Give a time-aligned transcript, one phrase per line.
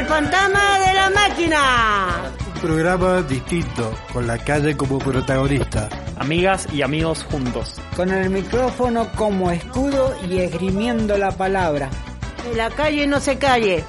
[0.00, 2.32] El fantasma de la máquina.
[2.54, 5.90] Un programa distinto, con la calle como protagonista.
[6.16, 7.76] Amigas y amigos juntos.
[7.94, 11.90] Con el micrófono como escudo y esgrimiendo la palabra.
[12.50, 13.84] En la calle no se calle.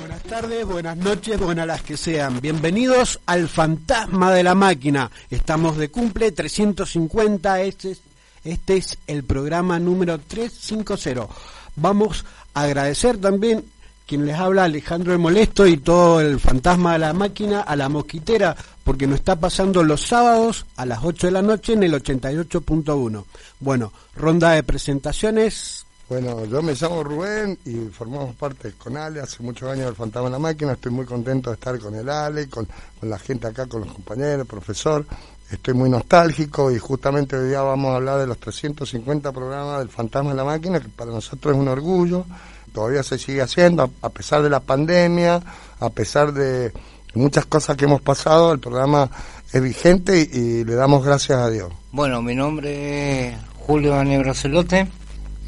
[0.00, 2.40] Buenas tardes, buenas noches, buenas las que sean.
[2.40, 5.08] Bienvenidos al Fantasma de la Máquina.
[5.30, 7.60] Estamos de cumple 350.
[7.60, 8.02] Este es,
[8.48, 11.28] este es el programa número 350.
[11.76, 12.24] Vamos
[12.54, 13.64] a agradecer también
[14.06, 17.90] quien les habla Alejandro el Molesto y todo el fantasma de la máquina a la
[17.90, 21.92] mosquitera, porque nos está pasando los sábados a las 8 de la noche en el
[21.92, 23.24] 88.1.
[23.60, 25.84] Bueno, ronda de presentaciones.
[26.08, 30.28] Bueno, yo me llamo Rubén y formamos parte con Ale hace muchos años del Fantasma
[30.28, 30.72] de la Máquina.
[30.72, 32.66] Estoy muy contento de estar con el Ale, con,
[32.98, 35.04] con la gente acá, con los compañeros, profesor.
[35.50, 39.88] Estoy muy nostálgico y justamente hoy día vamos a hablar de los 350 programas del
[39.88, 42.26] Fantasma de la Máquina, que para nosotros es un orgullo.
[42.74, 45.40] Todavía se sigue haciendo, a pesar de la pandemia,
[45.80, 46.70] a pesar de
[47.14, 49.10] muchas cosas que hemos pasado, el programa
[49.50, 51.72] es vigente y, le damos gracias a Dios.
[51.92, 54.86] Bueno, mi nombre es Julio Daniel Bracelote,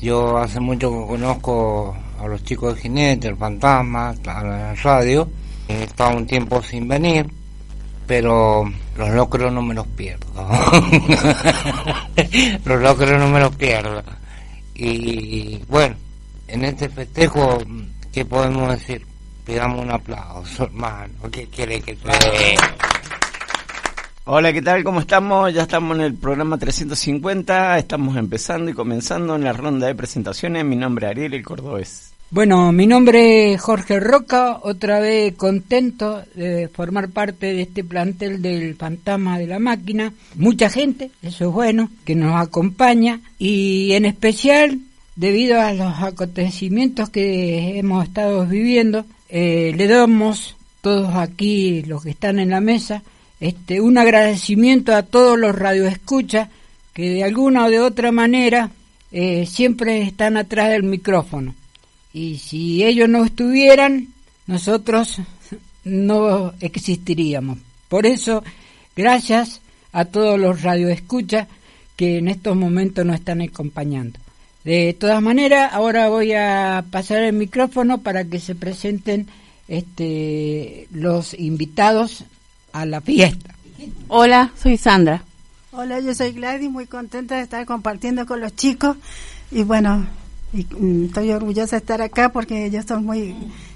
[0.01, 5.29] yo hace mucho que conozco a los chicos de Jinete, el Fantasma, a la radio,
[5.69, 7.31] he estado un tiempo sin venir,
[8.11, 8.65] pero
[8.97, 10.27] los locros no me los pierdo.
[12.65, 14.03] los locros no me los pierdo.
[14.75, 15.95] Y bueno,
[16.49, 17.63] en este festejo,
[18.13, 19.07] ¿qué podemos decir?
[19.47, 21.15] Pidamos un aplauso, hermano.
[21.31, 22.11] ¿Qué quiere que te...
[24.25, 24.83] Hola, ¿qué tal?
[24.83, 25.55] ¿Cómo estamos?
[25.55, 30.65] Ya estamos en el programa 350, estamos empezando y comenzando en la ronda de presentaciones.
[30.65, 32.13] Mi nombre es Ariel, el cordobés.
[32.33, 38.41] Bueno, mi nombre es Jorge Roca, otra vez contento de formar parte de este plantel
[38.41, 40.13] del Fantasma de la Máquina.
[40.37, 44.79] Mucha gente, eso es bueno, que nos acompaña y en especial
[45.17, 52.11] debido a los acontecimientos que hemos estado viviendo, eh, le damos todos aquí los que
[52.11, 53.03] están en la mesa
[53.41, 56.49] este un agradecimiento a todos los radioescuchas
[56.95, 58.71] que de alguna o de otra manera
[59.11, 61.55] eh, siempre están atrás del micrófono
[62.13, 64.09] y si ellos no estuvieran
[64.47, 65.19] nosotros
[65.85, 68.43] no existiríamos por eso
[68.97, 69.61] gracias
[69.93, 71.49] a todos los radioescuchas
[71.97, 74.19] que en estos momentos nos están acompañando
[74.65, 79.27] de todas maneras, ahora voy a pasar el micrófono para que se presenten
[79.69, 82.25] este, los invitados
[82.73, 83.55] a la fiesta.
[84.09, 85.23] Hola, soy Sandra.
[85.73, 88.99] Hola, yo soy Gladys, muy contenta de estar compartiendo con los chicos
[89.51, 90.07] y bueno,
[90.53, 93.35] y, mm, estoy orgullosa de estar acá porque ellos son muy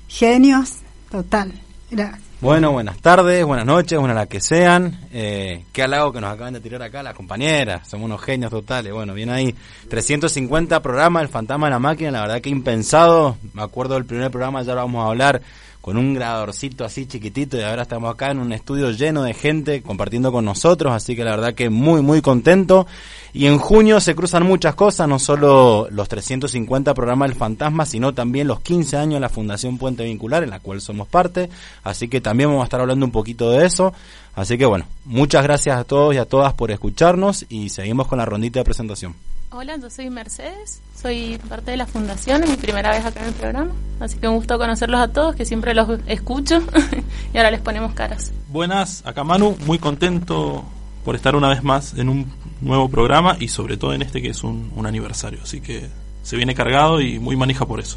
[0.09, 0.79] genios,
[1.11, 1.53] total.
[1.91, 2.25] Gracias.
[2.41, 5.01] Bueno, buenas tardes, buenas noches, buenas las que sean.
[5.13, 7.89] Eh, qué halago que nos acaban de tirar acá las compañeras.
[7.89, 8.93] Somos unos genios totales.
[8.93, 9.55] Bueno, bien ahí.
[9.89, 12.11] 350 programas, El Fantasma de la Máquina.
[12.11, 13.39] La verdad que impensado.
[13.55, 15.41] Me acuerdo del primer programa, ya lo vamos a hablar
[15.85, 19.83] con un grabadorcito así chiquitito y ahora estamos acá en un estudio lleno de gente
[19.83, 22.87] compartiendo con nosotros, así que la verdad que muy muy contento.
[23.35, 28.15] Y en junio se cruzan muchas cosas, no solo los 350 programas del Fantasma, sino
[28.15, 31.51] también los 15 años de la Fundación Puente Vincular, en la cual somos parte,
[31.83, 33.93] así que también vamos a estar hablando un poquito de eso.
[34.35, 38.17] Así que bueno, muchas gracias a todos y a todas por escucharnos y seguimos con
[38.17, 39.15] la rondita de presentación.
[39.57, 43.29] Hola, yo soy Mercedes, soy parte de la fundación, es mi primera vez acá en
[43.29, 43.71] el programa,
[44.01, 46.61] así que un gusto conocerlos a todos, que siempre los escucho
[47.33, 48.33] y ahora les ponemos caras.
[48.49, 50.65] Buenas, acá Manu, muy contento
[51.05, 52.33] por estar una vez más en un
[52.63, 55.89] nuevo programa y sobre todo en este que es un, un aniversario, así que
[56.25, 57.97] se viene cargado y muy manija por eso.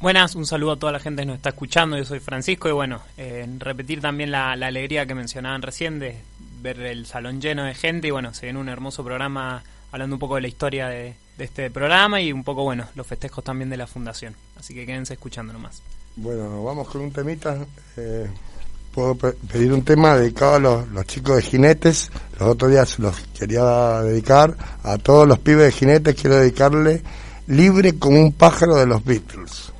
[0.00, 1.98] Buenas, un saludo a toda la gente que nos está escuchando.
[1.98, 6.16] Yo soy Francisco y bueno, eh, repetir también la, la, alegría que mencionaban recién de
[6.62, 10.20] ver el salón lleno de gente y bueno, se viene un hermoso programa hablando un
[10.20, 13.76] poco de la historia de, este programa y un poco, bueno, los festejos también de
[13.76, 14.34] la fundación.
[14.58, 15.80] Así que quédense escuchando nomás.
[16.16, 17.56] Bueno, vamos con un temita.
[17.96, 18.28] Eh,
[18.92, 22.10] puedo pe pedir un tema dedicado a los, chicos de jinetes.
[22.40, 26.16] Los otros días los quería dedicar a todos los pibes de jinetes.
[26.16, 27.02] Quiero dedicarle
[27.46, 29.72] Libre como un pájaro de los Beatles.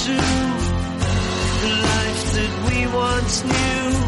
[0.00, 0.16] pursue
[1.60, 3.99] the life that we once knew.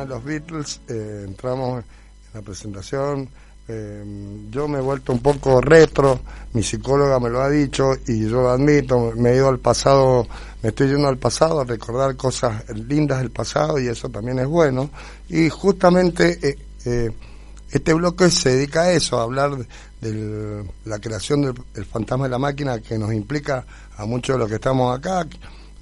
[0.00, 1.84] De los Beatles, eh, entramos en
[2.34, 3.28] la presentación.
[3.68, 4.04] eh,
[4.50, 6.20] yo me he vuelto un poco retro,
[6.54, 10.26] mi psicóloga me lo ha dicho y yo lo admito, me he ido al pasado,
[10.62, 14.46] me estoy yendo al pasado a recordar cosas lindas del pasado y eso también es
[14.46, 14.90] bueno.
[15.28, 17.12] Y justamente eh,
[17.70, 19.56] este bloque se dedica a eso, a hablar
[20.00, 23.64] de la creación del el fantasma de la máquina que nos implica
[23.96, 25.26] a muchos de los que estamos acá,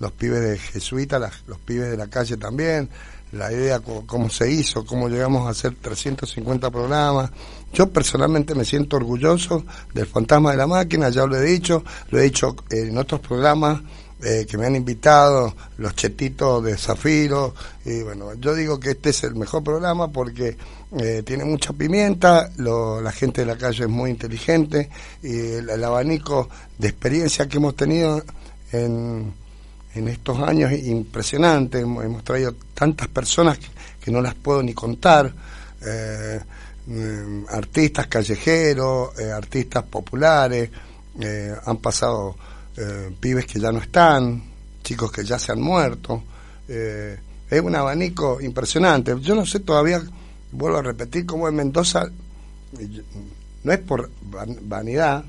[0.00, 2.88] los pibes de jesuita, los pibes de la calle también,
[3.32, 7.30] la idea cómo se hizo, cómo llegamos a hacer 350 programas.
[7.72, 12.18] Yo personalmente me siento orgulloso del fantasma de la máquina, ya lo he dicho, lo
[12.18, 13.82] he dicho en otros programas
[14.22, 17.54] eh, que me han invitado, los chetitos de Zafiro,
[17.84, 20.56] y bueno, yo digo que este es el mejor programa porque
[20.98, 24.88] eh, tiene mucha pimienta, lo- la gente de la calle es muy inteligente
[25.22, 28.20] y el, el abanico de experiencia que hemos tenido
[28.72, 29.32] en,
[29.94, 31.80] en estos años es impresionante.
[31.80, 35.30] Hemos, traído tantas personas que, no las puedo ni contar.
[35.86, 36.40] eh,
[36.86, 40.70] mm, artistas callejeros, eh, artistas populares,
[41.20, 42.34] eh, han pasado
[43.20, 44.40] pibes que ya no están,
[44.84, 46.22] chicos que ya se han muerto.
[46.68, 49.14] es un abanico impresionante.
[49.20, 50.00] Yo no sé todavía,
[50.52, 52.08] vuelvo a repetir, cómo en Mendoza,
[53.64, 55.24] no es por van- vanidad,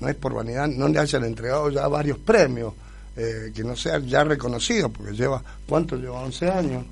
[0.00, 2.74] no es por vanidad, no le hayan entregado ya varios premios,
[3.16, 6.20] eh, que no sean ya reconocidos, porque lleva, ¿cuánto lleva?
[6.22, 6.84] 11 años.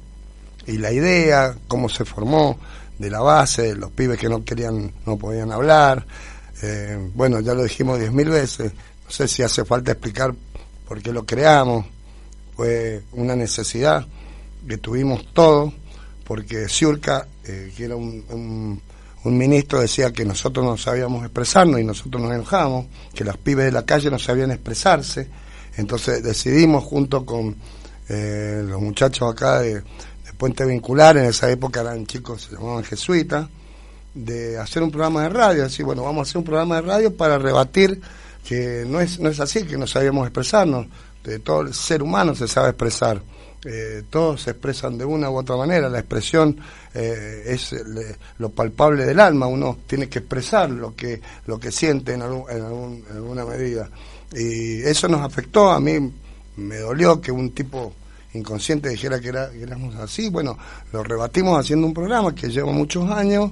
[0.67, 2.59] Y la idea, cómo se formó,
[2.99, 6.07] de la base, los pibes que no querían, no podían hablar,
[6.63, 8.73] eh, bueno, ya lo dijimos diez mil veces,
[9.05, 10.35] no sé si hace falta explicar
[10.87, 11.87] por qué lo creamos,
[12.55, 14.07] fue una necesidad
[14.69, 15.73] que tuvimos todos,
[16.25, 18.83] porque Ciurca, eh, que era un, un-
[19.25, 23.65] un ministro, decía que nosotros no sabíamos expresarnos y nosotros nos enojamos, que los pibes
[23.67, 25.29] de la calle no sabían expresarse,
[25.77, 27.57] entonces decidimos junto con
[28.09, 29.83] eh, los muchachos acá de,
[30.37, 33.47] Puente Vincular, en esa época eran chicos, se llamaban jesuitas,
[34.15, 37.15] de hacer un programa de radio, decir, bueno, vamos a hacer un programa de radio
[37.15, 38.01] para rebatir
[38.49, 40.87] que no es, no es así, que no sabíamos expresarnos,
[41.23, 43.21] de todo el ser humano se sabe expresar,
[43.67, 46.57] eh, todos se expresan de una u otra manera, la expresión
[46.95, 51.71] eh, es el- lo palpable del alma, uno tiene que expresar lo que, lo que
[51.71, 53.91] siente en, algún- en, algún- en alguna medida.
[54.33, 56.13] Y eso nos afectó, a mí
[56.57, 57.93] me dolió que un tipo
[58.35, 60.29] inconsciente dijera que, era, que éramos así.
[60.31, 60.57] Bueno,
[60.93, 63.51] lo rebatimos haciendo un programa que lleva muchos años.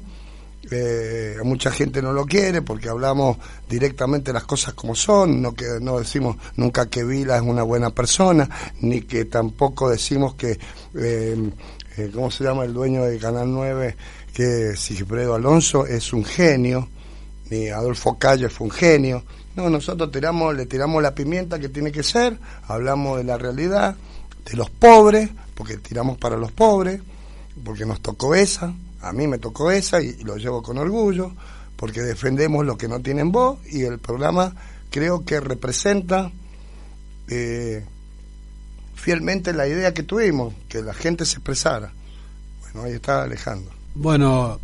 [0.70, 5.64] Eh, mucha gente no lo quiere porque hablamos directamente las cosas como son, no que
[5.80, 10.58] no decimos nunca que Vila es una buena persona, ni que tampoco decimos que
[10.94, 11.50] eh,
[11.96, 13.96] eh, ¿cómo se llama el dueño de Canal 9?
[14.32, 16.88] que Sigifredo Alonso es un genio,
[17.50, 19.24] ni Adolfo Calle fue un genio.
[19.56, 23.96] No, nosotros tiramos, le tiramos la pimienta que tiene que ser, hablamos de la realidad,
[24.44, 27.00] de los pobres, porque tiramos para los pobres,
[27.64, 31.32] porque nos tocó esa, a mí me tocó esa y, y lo llevo con orgullo,
[31.76, 34.54] porque defendemos lo que no tienen voz y el programa
[34.90, 36.30] creo que representa
[37.28, 37.84] eh,
[38.94, 41.92] fielmente la idea que tuvimos, que la gente se expresara.
[42.62, 43.72] Bueno, ahí está Alejandro.
[43.94, 44.58] Bueno,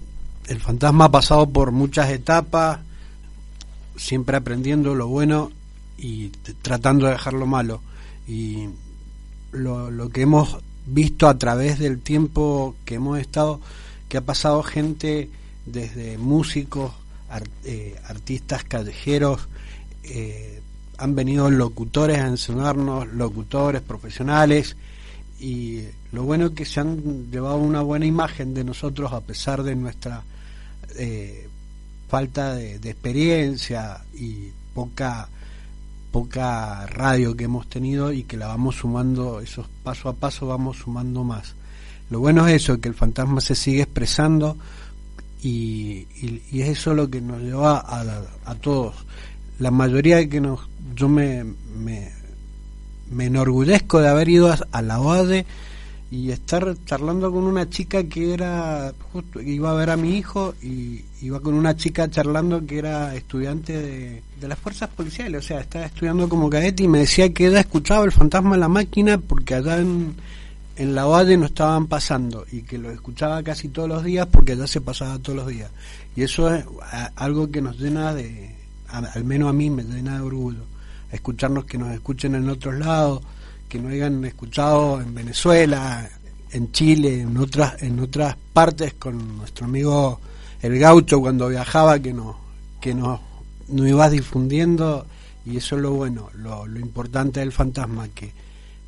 [0.46, 2.80] el fantasma ha pasado por muchas etapas,
[3.96, 5.50] siempre aprendiendo lo bueno
[5.96, 6.28] y
[6.62, 7.80] tratando de dejar lo malo.
[8.26, 8.68] Y
[9.52, 13.60] lo, que hemos visto a través del tiempo que hemos estado,
[14.08, 15.30] que ha pasado gente
[15.66, 16.92] desde músicos,
[17.64, 19.48] eh, artistas callejeros,
[20.02, 20.60] eh,
[20.98, 24.76] han venido locutores a enseñarnos, locutores profesionales,
[25.40, 25.82] y
[26.12, 29.74] lo bueno es que se han llevado una buena imagen de nosotros a pesar de
[29.74, 30.22] nuestra
[30.96, 31.48] eh,
[32.14, 35.28] falta de, experiencia y poca
[36.12, 40.76] poca radio que hemos tenido y que la vamos sumando esos paso a paso vamos
[40.78, 41.54] sumando más.
[42.10, 44.56] Lo bueno es eso que el fantasma se sigue expresando
[45.42, 48.04] y, y- y es eso lo que nos lleva a,
[48.44, 48.94] a todos.
[49.58, 50.60] La mayoría de que nos
[50.94, 51.42] yo me,
[51.76, 52.12] me
[53.10, 55.46] me enorgullezco de haber ido a, a la OADE
[56.14, 60.54] y estar charlando con una chica que era justo iba a ver a mi hijo
[60.62, 65.44] y iba con una chica charlando que era estudiante de, de las fuerzas policiales.
[65.44, 68.60] O sea estaba estudiando como cadete y me decía que ella escuchaba el fantasma en
[68.60, 70.14] la máquina porque allá en,
[70.76, 74.52] en la OADE no estaban pasando y que lo escuchaba casi todos los días porque
[74.52, 75.72] allá se pasaba todos los días.
[76.14, 76.64] Y eso es
[77.16, 78.54] algo que nos llena de
[78.88, 80.62] al menos a mí me llena de orgullo
[81.10, 83.20] escucharnos que nos escuchen en otros lados
[83.74, 86.08] que no hayan escuchado en Venezuela,
[86.52, 90.20] en Chile, en otras en otras partes con nuestro amigo
[90.62, 92.36] el gaucho cuando viajaba que nos
[92.80, 93.18] que nos,
[93.66, 95.04] nos ibas difundiendo
[95.44, 98.32] y eso es lo bueno, lo, lo importante del fantasma que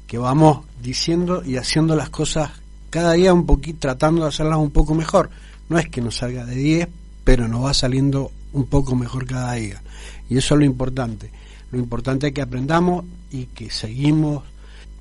[0.07, 2.53] que vamos diciendo y haciendo las cosas
[2.89, 5.31] cada día un poquito tratando de hacerlas un poco mejor.
[5.69, 6.89] No es que nos salga de 10,
[7.25, 9.83] pero nos va saliendo un poco mejor cada día.
[10.31, 11.33] Y eso es lo importante.
[11.73, 14.45] Lo importante es que aprendamos y que seguimos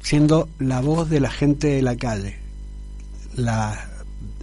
[0.06, 2.38] siendo la voz de la gente de la calle,
[3.38, 3.90] la,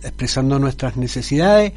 [0.02, 1.72] expresando nuestras necesidades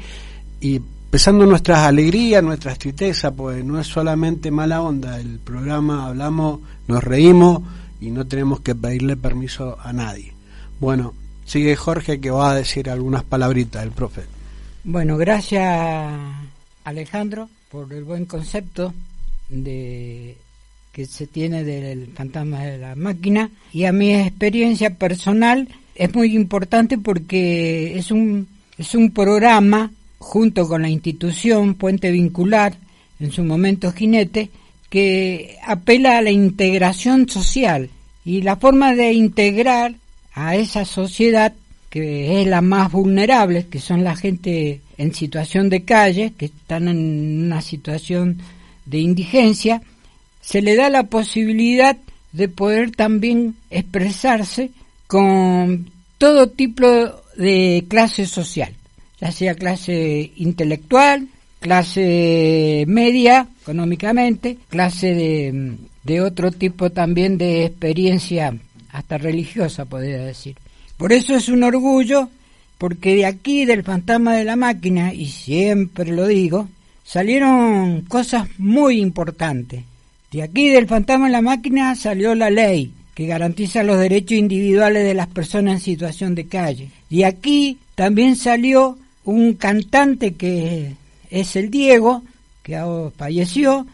[0.60, 6.58] y expresando nuestras alegrías, nuestras tristezas, pues no es solamente mala onda, el programa hablamos,
[6.88, 7.62] nos reímos
[8.00, 10.32] y no tenemos que pedirle permiso a nadie.
[10.80, 11.14] Bueno,
[11.44, 14.22] sigue Jorge que va a decir algunas palabritas del profe.
[14.82, 16.12] Bueno, gracias
[16.82, 18.92] Alejandro por el buen concepto
[19.48, 20.36] de
[20.96, 23.50] que se tiene del fantasma de la máquina.
[23.70, 28.48] Y a mi experiencia personal es muy importante porque es un
[28.78, 32.78] es un programa junto con la institución Puente Vincular
[33.20, 34.48] en su momento Jinete
[34.88, 37.90] que apela a la integración social.
[38.24, 39.96] Y la forma de integrar
[40.32, 41.52] a esa sociedad
[41.90, 46.88] que es la más vulnerable, que son la gente en situación de calle, que están
[46.88, 48.38] en una situación
[48.86, 49.82] de indigencia,
[50.46, 51.96] se le da la posibilidad
[52.30, 54.70] de poder también expresarse
[55.08, 56.86] con todo tipo
[57.36, 58.72] de clase social,
[59.20, 61.26] ya sea clase intelectual,
[61.58, 65.74] clase media económicamente, clase de,
[66.04, 68.56] de otro tipo también de experiencia,
[68.92, 70.56] hasta religiosa podría decir.
[70.96, 72.30] Por eso es un orgullo,
[72.78, 76.68] porque de aquí, del fantasma de la máquina, y siempre lo digo,
[77.02, 79.82] salieron cosas muy importantes.
[80.36, 85.02] De aquí, del fantasma de la máquina, salió la ley que garantiza los derechos individuales
[85.02, 86.90] de las personas en situación de calle.
[87.08, 90.92] Y aquí también salió un cantante que
[91.30, 92.22] es el Diego,
[92.62, 92.78] que
[93.16, 93.86] falleció,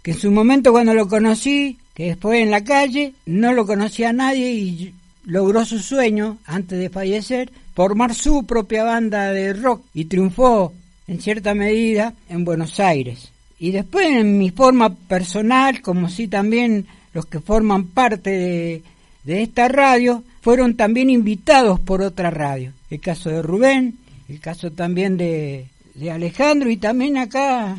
[0.00, 4.12] que en su momento cuando lo conocí, que fue en la calle, no lo conocía
[4.12, 10.04] nadie y logró su sueño, antes de fallecer, formar su propia banda de rock y
[10.04, 10.72] triunfó
[11.08, 13.32] en cierta medida en Buenos Aires.
[13.58, 18.82] Y después en mi forma personal, como si también los que forman parte de,
[19.24, 22.72] de esta radio, fueron también invitados por otra radio.
[22.90, 23.98] El caso de Rubén,
[24.28, 27.76] el caso también de, de Alejandro y también acá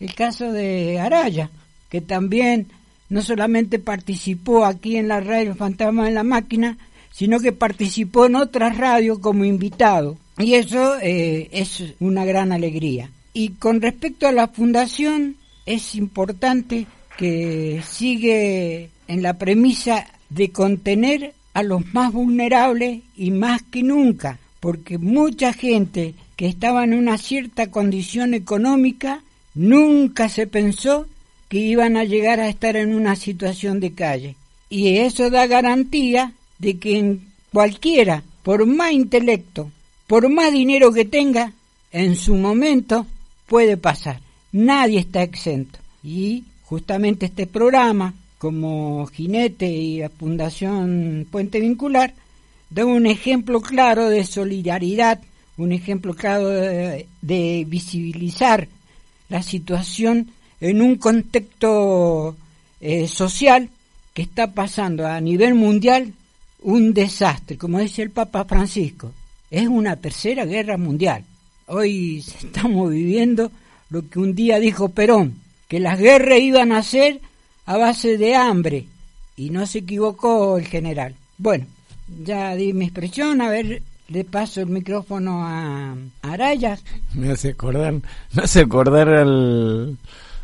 [0.00, 1.50] el caso de Araya,
[1.90, 2.68] que también
[3.10, 6.78] no solamente participó aquí en la radio Fantasma de la Máquina,
[7.12, 10.16] sino que participó en otras radios como invitado.
[10.38, 13.10] Y eso eh, es una gran alegría.
[13.32, 21.34] Y con respecto a la fundación, es importante que sigue en la premisa de contener
[21.54, 27.18] a los más vulnerables y más que nunca, porque mucha gente que estaba en una
[27.18, 29.22] cierta condición económica
[29.54, 31.06] nunca se pensó
[31.48, 34.36] que iban a llegar a estar en una situación de calle.
[34.68, 37.18] Y eso da garantía de que
[37.52, 39.70] cualquiera, por más intelecto,
[40.06, 41.52] por más dinero que tenga,
[41.92, 43.06] en su momento
[43.50, 44.20] puede pasar.
[44.52, 45.80] Nadie está exento.
[46.04, 52.14] Y justamente este programa, como Jinete y la Fundación Puente Vincular,
[52.70, 55.20] da un ejemplo claro de solidaridad,
[55.56, 57.06] un ejemplo claro de,
[57.66, 58.68] visibilizar
[59.28, 60.30] la situación
[60.60, 62.36] en un contexto
[62.80, 63.68] eh, social
[64.14, 66.12] que está pasando a nivel mundial
[66.62, 69.12] un desastre, como dice el Papa Francisco.
[69.50, 71.24] Es una tercera guerra mundial.
[71.72, 73.52] Hoy estamos viviendo
[73.90, 75.36] lo que un día dijo Perón,
[75.68, 77.20] que las guerras iban a ser
[77.64, 78.86] a base de hambre.
[79.36, 81.14] Y no se equivocó el general.
[81.38, 81.66] Bueno,
[82.24, 86.76] ya di mi expresión, a ver, le paso el micrófono a Araya.
[87.14, 89.96] Me hace acordar, me hace acordar al,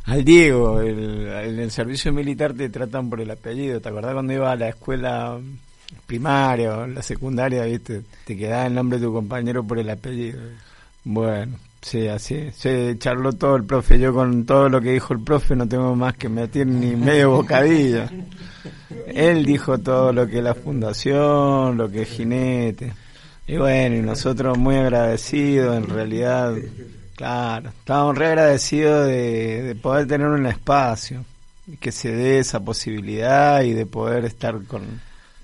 [0.05, 4.33] al Diego, el, en el servicio militar te tratan por el apellido, ¿te acordás cuando
[4.33, 5.41] iba a la escuela
[6.07, 8.03] primaria o la secundaria, viste?
[8.25, 10.39] Te quedaba el nombre de tu compañero por el apellido.
[11.09, 15.21] Bueno, sí, así, se charló todo el profe, yo con todo lo que dijo el
[15.21, 18.07] profe no tengo más que meter ni medio bocadillo.
[19.07, 22.93] Él dijo todo lo que la fundación, lo que es jinete.
[23.47, 26.55] Y bueno, y nosotros muy agradecidos, en realidad,
[27.15, 31.25] claro, estábamos re agradecidos de, de poder tener un espacio,
[31.79, 34.83] que se dé esa posibilidad y de poder estar con,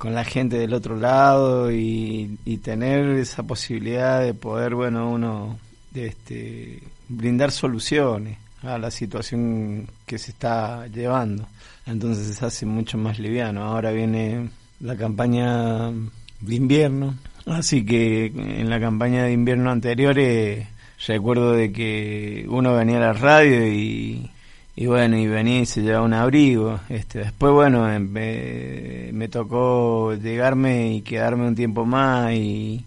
[0.02, 5.60] con la gente del otro lado y, y tener esa posibilidad de poder, bueno, uno
[5.94, 11.46] este, brindar soluciones a la situación que se está llevando.
[11.86, 13.62] Entonces se hace mucho más liviano.
[13.62, 17.14] Ahora viene la campaña de invierno,
[17.46, 20.66] así que en la campaña de invierno anteriores
[21.06, 24.28] recuerdo de que uno venía a la radio y,
[24.74, 26.80] y bueno, y venía y se llevaba un abrigo.
[26.88, 32.84] Este, después, bueno, em- me, me tocó llegarme y quedarme un tiempo más y,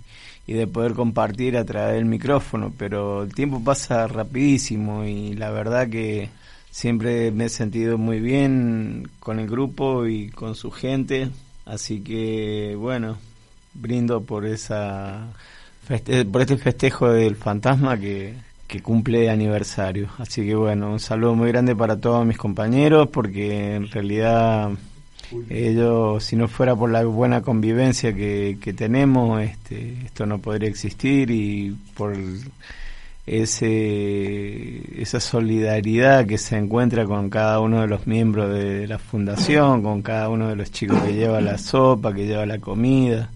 [0.48, 5.52] y de poder compartir a través del micrófono, pero el tiempo pasa rapidísimo y la
[5.52, 6.30] verdad que
[6.71, 11.30] siempre me he sentido muy bien con el grupo y con su gente,
[11.65, 13.17] así que bueno,
[13.74, 15.28] brindo por esa
[16.32, 18.34] por este festejo del fantasma que,
[18.67, 20.10] que cumple aniversario.
[20.17, 24.71] Así que bueno, un saludo muy grande para todos mis compañeros porque en realidad
[25.49, 30.69] ellos, si no fuera por la buena convivencia que, que tenemos, este, esto no podría
[30.69, 32.15] existir y por
[33.25, 39.82] ese, esa solidaridad que se encuentra con cada uno de los miembros de la fundación,
[39.82, 43.30] con cada uno de los chicos que lleva la sopa, que lleva la comida.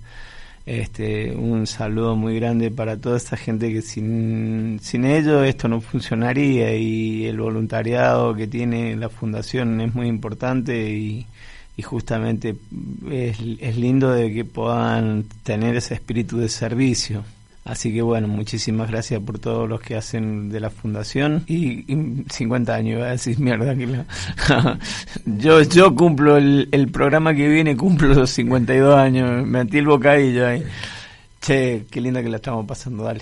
[0.69, 5.81] Este, un saludo muy grande para toda esta gente que sin, sin ellos esto no
[5.81, 11.25] funcionaría y el voluntariado que tiene la fundación es muy importante y,
[11.75, 12.55] y justamente
[13.09, 17.23] es, es lindo de que puedan tener ese espíritu de servicio.
[17.69, 21.43] Así que bueno, muchísimas gracias por todos los que hacen de la fundación.
[21.45, 23.75] Y, y 50 años, iba a decir mierda.
[23.75, 24.05] Que la-
[25.25, 29.29] yo, yo cumplo el, programa que viene, cumplo los 52 años.
[29.45, 30.63] Me metí el bocadillo ahí.
[31.41, 33.21] Che, qué linda que la estamos pasando, dale.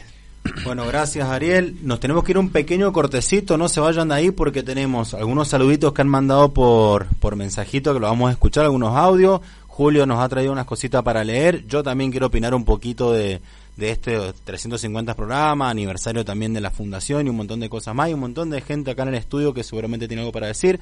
[0.64, 1.76] Bueno, gracias Ariel.
[1.84, 5.50] Nos tenemos que ir un pequeño cortecito, no se vayan de ahí porque tenemos algunos
[5.50, 9.42] saluditos que han mandado por, por mensajito que lo vamos a escuchar, algunos audios.
[9.68, 11.68] Julio nos ha traído unas cositas para leer.
[11.68, 13.42] Yo también quiero opinar un poquito de,
[13.78, 18.10] de este 350 programa, aniversario también de la fundación y un montón de cosas más.
[18.10, 20.80] Y un montón de gente acá en el estudio que seguramente tiene algo para decir.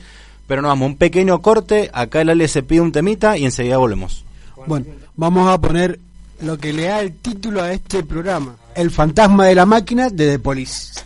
[0.48, 1.90] Pero nos vamos, un pequeño corte.
[1.94, 4.24] Acá el Ale se pide un temita y enseguida volvemos.
[4.66, 6.00] Bueno, vamos a poner
[6.42, 8.56] lo que le da el título a este programa.
[8.76, 11.05] El fantasma de la máquina de The Police.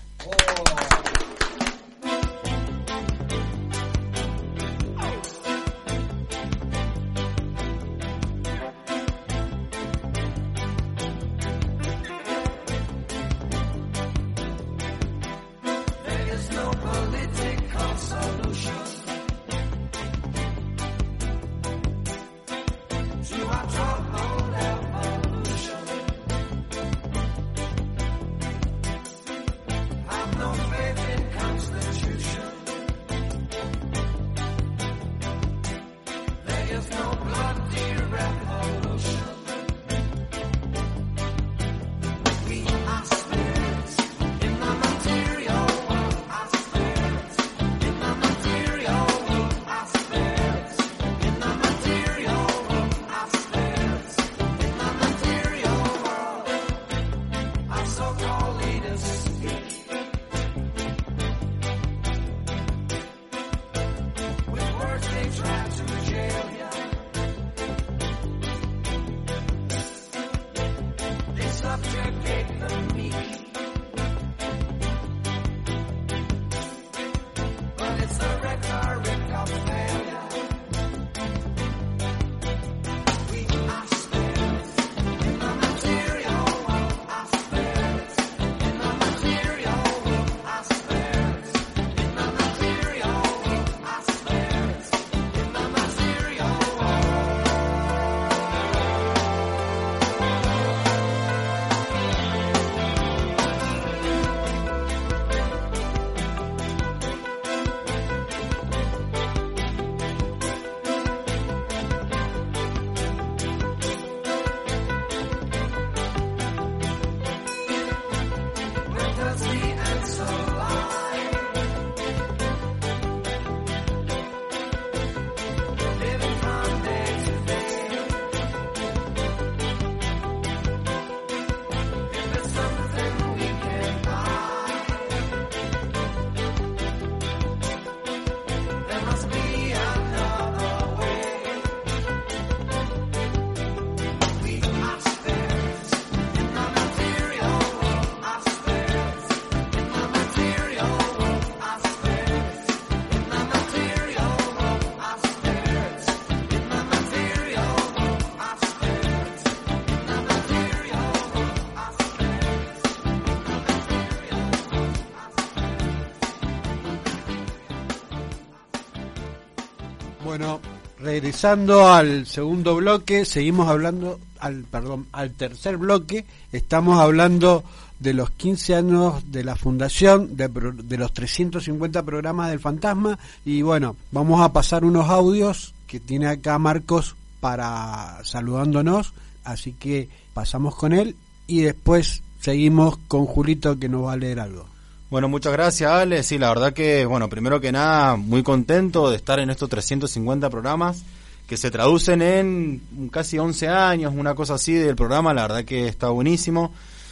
[171.10, 177.64] Regresando al segundo bloque, seguimos hablando, al perdón, al tercer bloque, estamos hablando
[178.00, 183.64] de los 15 años de la fundación, de, de los 350 programas del fantasma y
[183.64, 190.76] bueno, vamos a pasar unos audios que tiene acá Marcos para saludándonos, así que pasamos
[190.76, 191.16] con él
[191.48, 194.68] y después seguimos con Julito que nos va a leer algo.
[195.10, 196.22] Bueno, muchas gracias, Ale.
[196.22, 200.52] Sí, la verdad que, bueno, primero que nada, muy contento de estar en estos 350
[200.52, 201.04] programas
[201.48, 205.34] que se traducen en casi 11 años, una cosa así del programa.
[205.34, 206.72] La verdad que está buenísimo.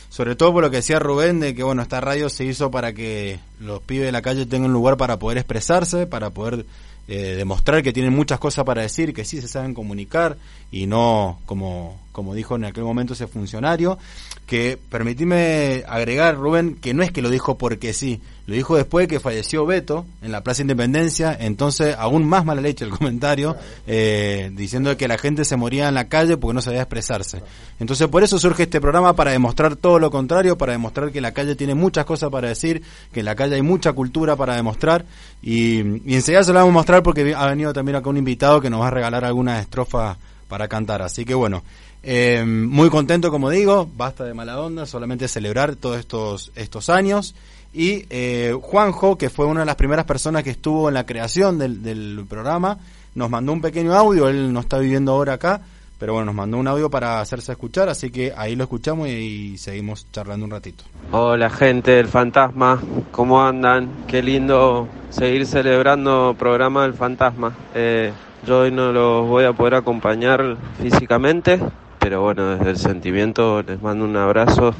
[0.09, 2.93] Sobre todo por lo que decía Rubén, de que, bueno, esta radio se hizo para
[2.93, 6.67] que los pibes de la calle tengan un lugar para poder expresarse, para poder
[7.07, 10.37] eh, demostrar que tienen muchas cosas para decir, que sí se saben comunicar
[10.71, 13.97] y no como, como dijo en aquel momento ese funcionario,
[14.45, 19.03] que permitime agregar, Rubén, que no es que lo dijo porque sí, lo dijo después
[19.03, 23.57] de que falleció Beto en la Plaza Independencia, entonces aún más mala leche el comentario,
[23.85, 27.43] eh, diciendo que la gente se moría en la calle porque no sabía expresarse.
[27.79, 31.33] Entonces por eso surge este programa para demostrar todo lo contrario, para demostrar que la
[31.33, 32.81] calle tiene muchas cosas para decir,
[33.11, 35.03] que en la calle hay mucha cultura para demostrar
[35.41, 38.61] y, y enseguida se lo vamos a mostrar porque ha venido también acá un invitado
[38.61, 41.01] que nos va a regalar algunas estrofas para cantar.
[41.01, 41.63] Así que bueno,
[42.03, 47.35] eh, muy contento como digo, basta de mala onda, solamente celebrar todos estos, estos años.
[47.73, 51.57] Y eh, Juanjo, que fue una de las primeras personas que estuvo en la creación
[51.57, 52.77] del, del programa,
[53.15, 55.61] nos mandó un pequeño audio, él no está viviendo ahora acá,
[55.99, 59.57] pero bueno, nos mandó un audio para hacerse escuchar, así que ahí lo escuchamos y,
[59.57, 60.83] seguimos charlando un ratito.
[61.11, 62.79] Hola gente del fantasma,
[63.11, 63.89] ¿cómo andan?
[64.07, 67.55] Qué lindo seguir celebrando programa del fantasma.
[67.73, 68.13] Eh,
[68.45, 71.59] yo hoy no los voy a poder acompañar físicamente,
[71.97, 74.75] pero bueno, desde el sentimiento les mando un abrazo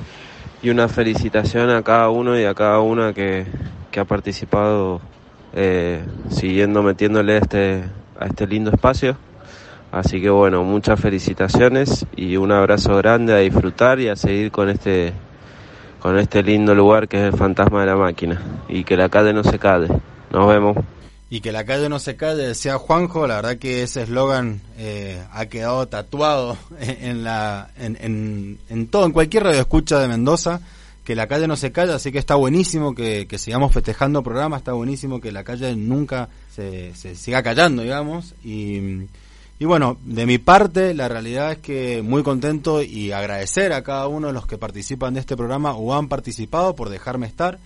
[0.62, 3.46] y una felicitación a cada uno y a cada una que,
[3.92, 5.02] que ha participado
[5.54, 7.84] eh, siguiendo metiéndole este,
[8.20, 9.18] a este lindo espacio.
[9.92, 14.70] Así que bueno, muchas felicitaciones y un abrazo grande a disfrutar y a seguir con
[14.70, 15.14] este
[16.00, 18.40] con este lindo lugar que es el fantasma de la máquina
[18.70, 19.88] y que la calle no se calle.
[20.32, 20.78] Nos vemos.
[21.30, 25.22] Y que la calle no se calle, decía Juanjo, la verdad que ese eslogan eh,
[25.32, 30.62] ha quedado tatuado en, la, en, en, en todo, en cualquier radio escucha de Mendoza,
[31.04, 34.60] que la calle no se calla, así que está buenísimo que, que sigamos festejando programas,
[34.60, 39.08] está buenísimo que la calle nunca se, se siga callando, digamos, y,
[39.60, 44.08] y bueno, de mi parte, la realidad es que muy contento y agradecer a cada
[44.08, 47.58] uno de los que participan de este programa o han participado por dejarme estar.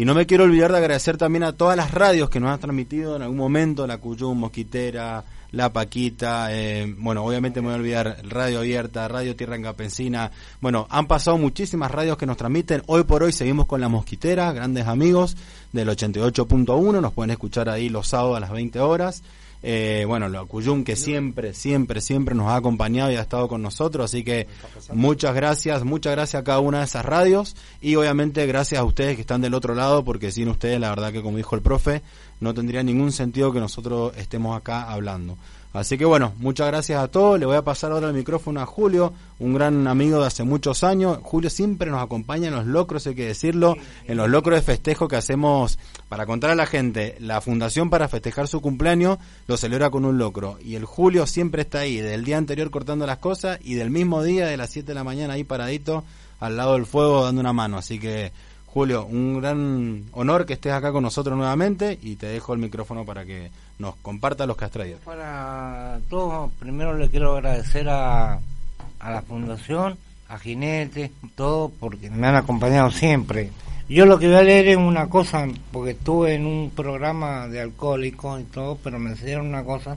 [0.00, 2.58] Y no me quiero olvidar de agradecer también a todas las radios que nos han
[2.58, 7.76] transmitido en algún momento, la Cuyum, Mosquitera, La Paquita, eh, bueno, obviamente me voy a
[7.80, 10.30] olvidar Radio Abierta, Radio Tierra en Campesina,
[10.62, 14.50] bueno, han pasado muchísimas radios que nos transmiten, hoy por hoy seguimos con La Mosquitera,
[14.54, 15.36] grandes amigos
[15.70, 19.22] del 88.1, nos pueden escuchar ahí los sábados a las 20 horas,
[19.62, 23.62] eh, bueno, la Cuyum que siempre, siempre, siempre nos ha acompañado y ha estado con
[23.62, 24.46] nosotros, así que
[24.92, 29.16] muchas gracias, muchas gracias a cada una de esas radios y obviamente gracias a ustedes
[29.16, 32.02] que están del otro lado, porque sin ustedes la verdad que como dijo el profe,
[32.40, 35.36] no tendría ningún sentido que nosotros estemos acá hablando.
[35.72, 37.38] Así que bueno, muchas gracias a todos.
[37.38, 40.82] Le voy a pasar ahora el micrófono a Julio, un gran amigo de hace muchos
[40.82, 41.18] años.
[41.22, 43.76] Julio siempre nos acompaña en los locros, hay que decirlo,
[44.08, 45.78] en los locros de festejo que hacemos
[46.08, 47.16] para contar a la gente.
[47.20, 50.58] La fundación para festejar su cumpleaños lo celebra con un locro.
[50.60, 54.24] Y el Julio siempre está ahí, del día anterior cortando las cosas y del mismo
[54.24, 56.02] día, de las 7 de la mañana, ahí paradito
[56.40, 57.78] al lado del fuego dando una mano.
[57.78, 58.32] Así que
[58.72, 63.04] Julio, un gran honor que estés acá con nosotros nuevamente y te dejo el micrófono
[63.04, 64.98] para que nos compartas los que has traído.
[65.04, 72.28] Para todos, primero le quiero agradecer a, a la Fundación, a Jinete, todo, porque me
[72.28, 73.50] han acompañado siempre.
[73.88, 77.60] Yo lo que voy a leer es una cosa, porque estuve en un programa de
[77.60, 79.96] alcohólicos y todo, pero me enseñaron una cosa.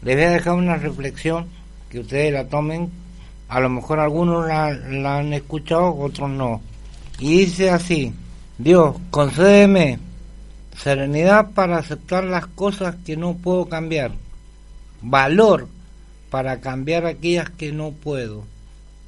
[0.00, 1.48] Les voy a dejar una reflexión
[1.90, 2.90] que ustedes la tomen.
[3.48, 6.62] A lo mejor algunos la, la han escuchado, otros no.
[7.18, 8.12] Y dice así,
[8.58, 9.98] Dios, concédeme
[10.76, 14.12] serenidad para aceptar las cosas que no puedo cambiar,
[15.00, 15.68] valor
[16.30, 18.44] para cambiar aquellas que no puedo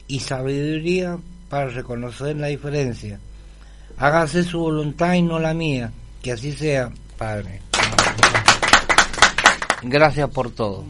[0.07, 3.19] y sabiduría para reconocer la diferencia.
[3.99, 5.91] Hágase su voluntad y no la mía,
[6.23, 7.61] que así sea, Padre.
[9.83, 10.85] Gracias por todo.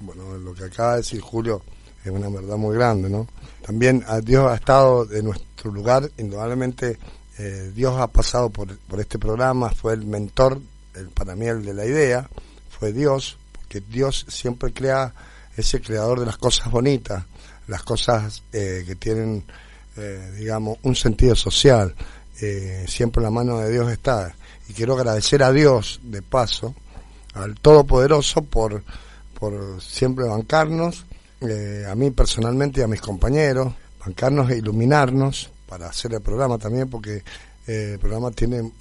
[0.00, 1.62] Bueno, lo que acaba de decir Julio
[2.04, 3.26] es una verdad muy grande, ¿no?
[3.64, 6.98] También a Dios ha estado en nuestro lugar, indudablemente
[7.38, 10.60] eh, Dios ha pasado por, por este programa, fue el mentor,
[10.94, 12.28] el, para mí el de la idea,
[12.70, 15.12] fue Dios, porque Dios siempre crea,
[15.56, 17.24] es el creador de las cosas bonitas,
[17.68, 19.44] las cosas eh, que tienen,
[19.96, 21.94] eh, digamos, un sentido social,
[22.40, 24.34] eh, siempre la mano de Dios está.
[24.68, 26.74] Y quiero agradecer a Dios, de paso,
[27.34, 28.82] al Todopoderoso por,
[29.38, 31.04] por siempre bancarnos,
[31.40, 33.72] eh, a mí personalmente y a mis compañeros,
[34.04, 37.22] bancarnos e iluminarnos para hacer el programa también, porque
[37.66, 38.72] eh, el programa tiene,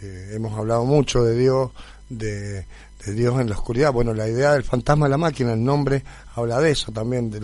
[0.00, 1.70] eh, hemos hablado mucho de Dios,
[2.08, 2.66] de,
[3.06, 3.92] Dios en la oscuridad.
[3.92, 6.02] Bueno, la idea del fantasma de la máquina, el nombre
[6.34, 7.40] habla de eso también, de,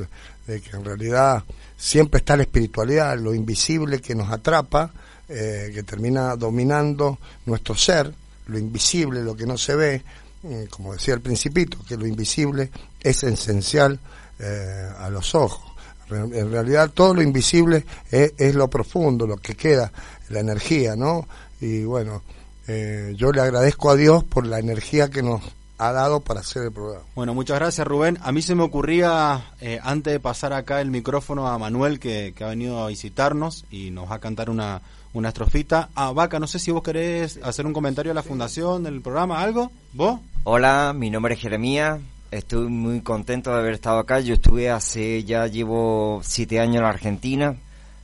[0.47, 1.45] de que en realidad
[1.77, 4.93] siempre está la espiritualidad, lo invisible que nos atrapa,
[5.29, 8.13] eh, que termina dominando nuestro ser,
[8.47, 10.03] lo invisible, lo que no se ve,
[10.45, 12.71] eh, como decía el principito, que lo invisible
[13.01, 13.99] es esencial
[14.39, 15.73] eh, a los ojos.
[16.11, 19.93] En realidad todo lo invisible es, es lo profundo, lo que queda,
[20.31, 21.29] la energía, ¿no?
[21.61, 22.23] Y bueno,
[22.67, 25.43] eh, yo le agradezco a Dios por la energía que nos
[25.79, 27.05] ha dado para hacer el programa.
[27.15, 28.19] Bueno, muchas gracias Rubén.
[28.23, 32.35] A mí se me ocurría, eh, antes de pasar acá el micrófono a Manuel, que,
[32.37, 35.89] que ha venido a visitarnos y nos va a cantar una, una estrofita.
[35.95, 39.41] Ah, Vaca, no sé si vos querés hacer un comentario a la fundación del programa,
[39.41, 39.71] ¿algo?
[39.93, 40.21] ¿Vos?
[40.45, 42.01] Hola, mi nombre es Jeremías.
[42.31, 44.21] Estoy muy contento de haber estado acá.
[44.21, 47.57] Yo estuve hace, ya llevo siete años en la Argentina.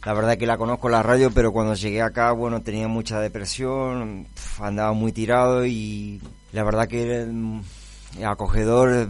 [0.05, 4.27] La verdad que la conozco la radio, pero cuando llegué acá, bueno, tenía mucha depresión,
[4.61, 6.21] andaba muy tirado y
[6.53, 7.61] la verdad que mm,
[8.27, 9.09] acogedor,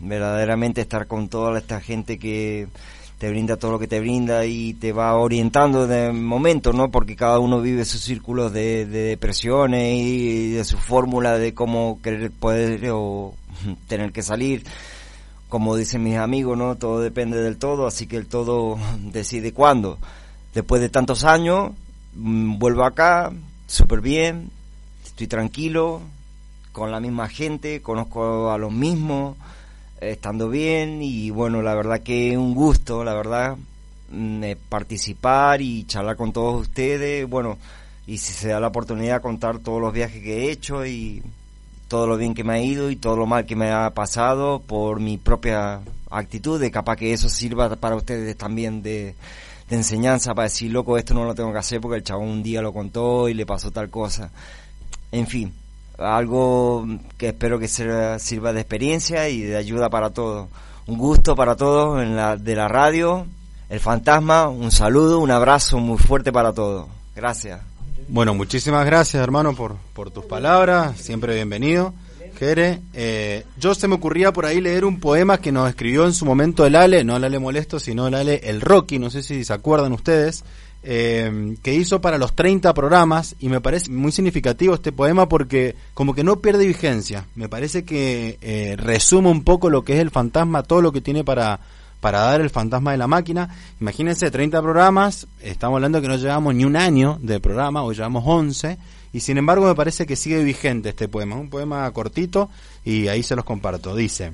[0.00, 2.68] verdaderamente estar con toda esta gente que
[3.18, 6.90] te brinda todo lo que te brinda y te va orientando de momento, ¿no?
[6.90, 12.00] Porque cada uno vive sus círculos de, de depresiones y de su fórmula de cómo
[12.00, 13.34] querer poder o
[13.88, 14.64] tener que salir.
[15.48, 16.76] Como dicen mis amigos, ¿no?
[16.76, 18.78] Todo depende del todo, así que el todo
[19.12, 19.98] decide cuándo.
[20.54, 21.72] Después de tantos años,
[22.14, 23.32] mm, vuelvo acá,
[23.66, 24.50] súper bien,
[25.04, 26.02] estoy tranquilo,
[26.70, 29.36] con la misma gente, conozco a los mismos,
[30.00, 33.56] estando bien y bueno, la verdad que un gusto, la verdad,
[34.10, 37.58] mm, eh, participar y charlar con todos ustedes, bueno,
[38.06, 41.22] y si se da la oportunidad contar todos los viajes que he hecho y
[41.88, 44.60] todo lo bien que me ha ido y todo lo mal que me ha pasado
[44.60, 45.80] por mi propia
[46.10, 49.14] actitud, de capaz que eso sirva para ustedes también de,
[49.68, 52.42] de enseñanza para decir, loco, esto no lo tengo que hacer porque el chabón un
[52.42, 54.30] día lo contó y le pasó tal cosa.
[55.12, 55.52] En fin,
[55.98, 60.48] algo que espero que sirva, de experiencia y de ayuda para todos.
[60.86, 63.26] Un gusto para todos en la, de la radio,
[63.68, 66.86] el fantasma, un saludo, un abrazo muy fuerte para todos.
[67.14, 67.60] Gracias.
[68.08, 71.92] Bueno, muchísimas gracias hermano por, por tus palabras, siempre bienvenido.
[72.38, 76.14] Jere, eh, yo se me ocurría por ahí leer un poema que nos escribió en
[76.14, 79.24] su momento el Ale, no el Ale Molesto, sino el Ale El Rocky, no sé
[79.24, 80.44] si se acuerdan ustedes,
[80.90, 85.74] eh, que hizo para los 30 programas y me parece muy significativo este poema porque
[85.92, 90.00] como que no pierde vigencia, me parece que eh, resume un poco lo que es
[90.00, 91.60] el fantasma, todo lo que tiene para,
[92.00, 93.54] para dar el fantasma de la máquina.
[93.82, 98.24] Imagínense, 30 programas, estamos hablando que no llevamos ni un año de programa, o llevamos
[98.26, 98.78] 11,
[99.12, 102.48] y sin embargo me parece que sigue vigente este poema, un poema cortito,
[102.82, 103.94] y ahí se los comparto.
[103.94, 104.32] Dice,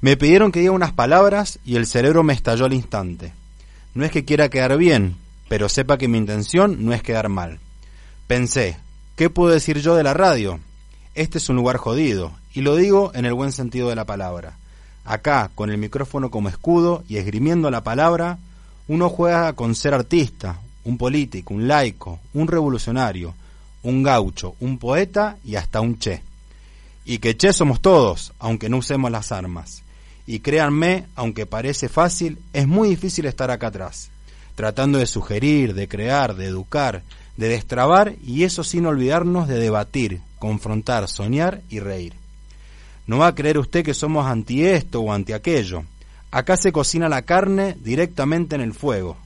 [0.00, 3.32] me pidieron que diga unas palabras y el cerebro me estalló al instante.
[3.94, 5.14] No es que quiera quedar bien,
[5.48, 7.58] pero sepa que mi intención no es quedar mal.
[8.26, 8.78] Pensé,
[9.16, 10.60] ¿qué puedo decir yo de la radio?
[11.14, 14.56] Este es un lugar jodido, Y lo digo en el buen sentido de la palabra.
[15.04, 18.38] Acá, con el micrófono como escudo y esgrimiendo la palabra,
[18.88, 23.34] uno juega con ser artista, un político, un laico, un revolucionario,
[23.82, 26.22] un gaucho, un poeta y hasta un che.
[27.04, 29.82] Y que che somos todos, aunque no usemos las armas.
[30.26, 34.10] Y créanme, aunque parece fácil, es muy difícil estar acá atrás,
[34.58, 37.04] tratando de sugerir, de crear, de educar,
[37.36, 42.14] de destrabar y eso sin olvidarnos de debatir, confrontar, soñar y reír.
[43.06, 45.84] No va a creer usted que somos anti esto o anti aquello.
[46.32, 49.16] Acá se cocina la carne directamente en el fuego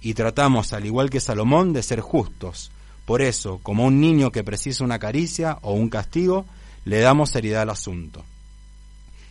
[0.00, 2.70] y tratamos, al igual que Salomón, de ser justos.
[3.06, 6.46] Por eso, como un niño que precisa una caricia o un castigo,
[6.84, 8.24] le damos seriedad al asunto.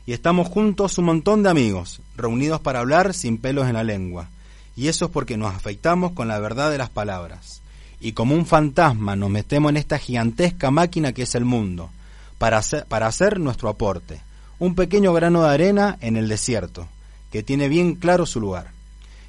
[0.05, 4.27] Y estamos juntos un montón de amigos, reunidos para hablar sin pelos en la lengua.
[4.75, 7.61] Y eso es porque nos afeitamos con la verdad de las palabras.
[7.99, 11.89] Y como un fantasma nos metemos en esta gigantesca máquina que es el mundo,
[12.37, 14.21] para para hacer nuestro aporte.
[14.59, 16.87] Un pequeño grano de arena en el desierto,
[17.31, 18.71] que tiene bien claro su lugar.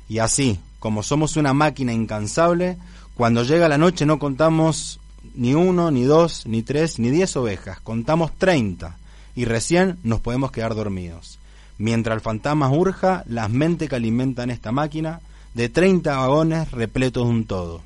[0.08, 2.76] Y así, como somos una máquina incansable,
[3.14, 5.00] cuando llega la noche no contamos
[5.34, 8.96] ni uno, ni dos, ni tres, ni diez ovejas, contamos treinta,
[9.34, 11.38] y recién nos podemos quedar dormidos.
[11.78, 15.20] Mientras el fantasma urja las mentes que alimentan esta máquina
[15.56, 17.80] de treinta vagones repletos de un todo.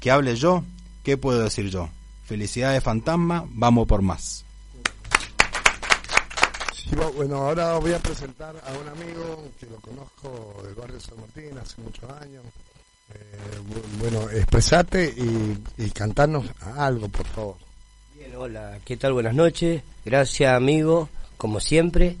[0.00, 0.64] Que hable yo,
[1.04, 1.90] ¿qué puedo decir yo?
[2.24, 4.42] Felicidades fantasma, vamos por más.
[6.74, 10.98] Sí, bu- bueno, ahora voy a presentar a un amigo que lo conozco del barrio
[10.98, 12.42] San Martín hace muchos años.
[13.12, 17.56] Eh, bu- bueno, expresate y, y cantarnos algo, por favor.
[18.16, 19.12] Bien, hola, ¿qué tal?
[19.12, 19.82] Buenas noches.
[20.06, 22.16] Gracias, amigo, como siempre.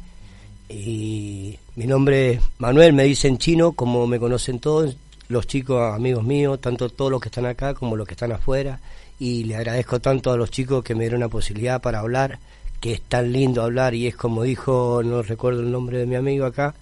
[0.70, 4.96] Y mi nombre es Manuel, me dicen chino, como me conocen todos,
[5.28, 8.78] los chicos amigos míos, tanto todos los que están acá como los que están afuera.
[9.18, 12.38] Y le agradezco tanto a los chicos que me dieron la posibilidad para hablar,
[12.80, 16.14] que es tan lindo hablar y es como dijo, no recuerdo el nombre de mi
[16.14, 16.74] amigo acá,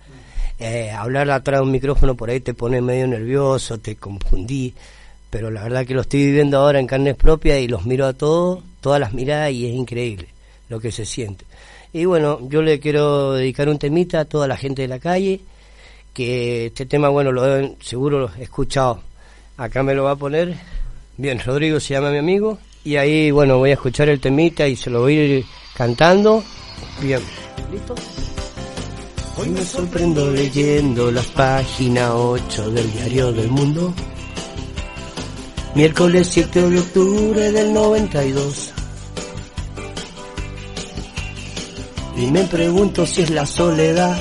[0.58, 4.74] eh, hablar atrás de un micrófono por ahí te pone medio nervioso, te confundí,
[5.30, 8.12] pero la verdad que lo estoy viviendo ahora en carnes propias y los miro a
[8.12, 10.28] todos, todas las miradas y es increíble
[10.68, 11.47] lo que se siente.
[11.92, 15.40] Y bueno, yo le quiero dedicar un temita a toda la gente de la calle,
[16.12, 19.00] que este tema, bueno, lo deben, seguro lo he escuchado.
[19.56, 20.54] Acá me lo va a poner.
[21.16, 22.58] Bien, Rodrigo se llama mi amigo.
[22.84, 26.42] Y ahí, bueno, voy a escuchar el temita y se lo voy a ir cantando.
[27.00, 27.20] Bien,
[27.72, 27.94] ¿listo?
[29.36, 33.94] Hoy me sorprendo leyendo las páginas 8 del diario del mundo.
[35.74, 38.77] Miércoles 7 de octubre del 92.
[42.18, 44.18] Y me pregunto si es la soledad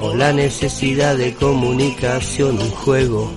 [0.00, 3.30] o la necesidad de comunicación un juego.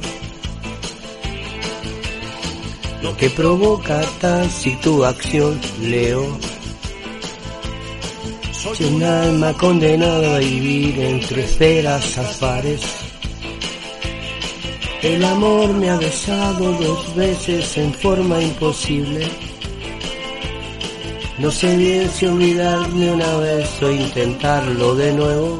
[3.04, 6.26] Lo que provoca tal situación, leo.
[8.52, 12.82] Soy un alma condenada a vivir entre esferas afares.
[15.04, 19.28] El amor me ha besado dos veces en forma imposible.
[21.38, 25.60] No sé bien si olvidarme una vez o intentarlo de nuevo.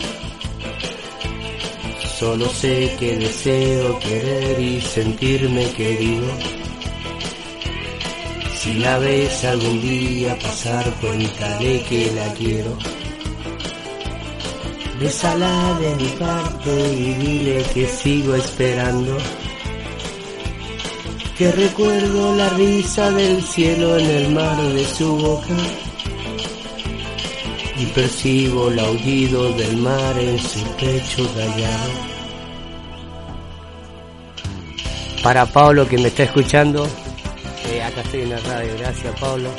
[2.18, 6.28] Solo sé que deseo querer y sentirme querido.
[8.58, 12.78] Si la ves algún día pasar, cuéntale que la quiero.
[14.98, 19.18] Bésala de mi parte y dile que sigo esperando.
[21.38, 25.56] Que recuerdo la risa del cielo en el mar de su boca.
[27.78, 31.92] Y percibo el aullido del mar en su pecho callado.
[35.22, 36.88] Para Pablo que me está escuchando,
[37.66, 39.50] eh, acá estoy en la radio, gracias Pablo.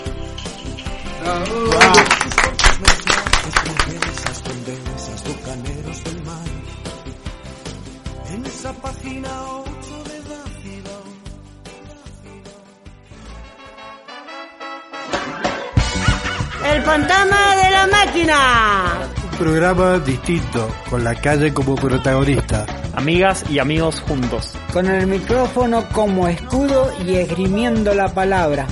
[16.86, 19.08] Fantasma de la máquina.
[19.32, 22.64] Un programa distinto, con la calle como protagonista.
[22.94, 24.54] Amigas y amigos juntos.
[24.72, 28.68] Con el micrófono como escudo y esgrimiendo la palabra.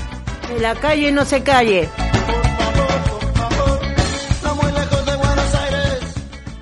[0.47, 1.89] Que la calle no se calle.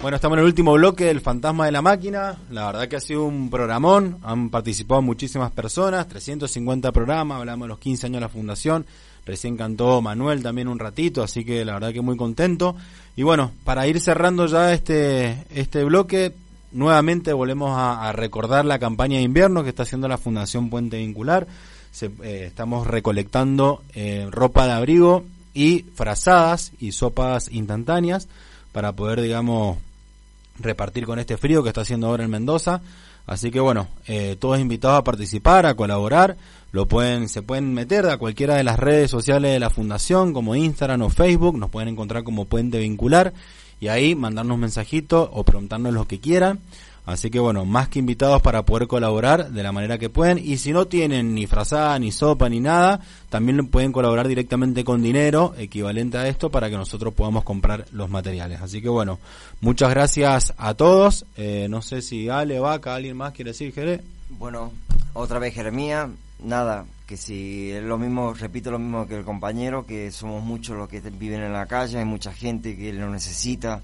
[0.00, 2.38] Bueno, estamos en el último bloque del Fantasma de la Máquina.
[2.50, 4.18] La verdad que ha sido un programón.
[4.22, 7.38] Han participado muchísimas personas, 350 programas.
[7.38, 8.86] Hablamos de los 15 años de la fundación.
[9.24, 12.74] Recién cantó Manuel también un ratito, así que la verdad que muy contento.
[13.16, 16.34] Y bueno, para ir cerrando ya este, este bloque,
[16.72, 20.98] nuevamente volvemos a, a recordar la campaña de invierno que está haciendo la Fundación Puente
[20.98, 21.46] Vincular.
[22.00, 28.28] Eh, estamos recolectando eh, ropa de abrigo y frazadas y sopas instantáneas
[28.72, 29.76] para poder, digamos,
[30.58, 32.80] repartir con este frío que está haciendo ahora en Mendoza.
[33.26, 36.36] Así que bueno, eh, todos invitados a participar, a colaborar.
[36.72, 40.56] Lo pueden, se pueden meter a cualquiera de las redes sociales de la fundación, como
[40.56, 41.58] Instagram o Facebook.
[41.58, 43.32] Nos pueden encontrar como Puente Vincular
[43.78, 46.60] y ahí mandarnos mensajitos o preguntarnos lo que quieran.
[47.04, 50.38] Así que bueno, más que invitados para poder colaborar de la manera que pueden.
[50.38, 55.02] Y si no tienen ni frazada, ni sopa, ni nada, también pueden colaborar directamente con
[55.02, 58.60] dinero equivalente a esto para que nosotros podamos comprar los materiales.
[58.62, 59.18] Así que bueno,
[59.60, 61.26] muchas gracias a todos.
[61.36, 64.00] Eh, no sé si Ale, Vaca, alguien más quiere decir, Jere.
[64.38, 64.72] Bueno,
[65.12, 66.08] otra vez Jeremía,
[66.42, 70.76] nada, que si es lo mismo, repito lo mismo que el compañero, que somos muchos
[70.76, 73.82] los que viven en la calle, hay mucha gente que lo necesita,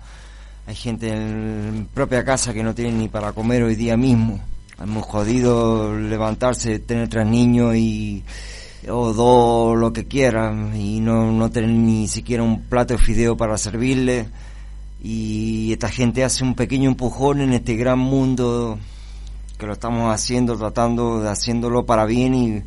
[0.68, 4.38] hay gente en propia casa que no tiene ni para comer hoy día mismo.
[4.78, 8.22] Hemos jodido levantarse, tener tres niños y
[8.86, 13.34] o dos, lo que quieran, y no, no tener ni siquiera un plato de fideo
[13.34, 14.28] para servirle.
[15.02, 18.78] Y esta gente hace un pequeño empujón en este gran mundo
[19.56, 22.62] que lo estamos haciendo, tratando de haciéndolo para bien y